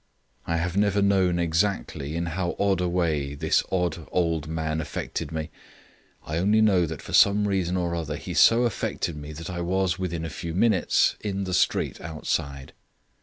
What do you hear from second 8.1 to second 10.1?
he so affected me that I was,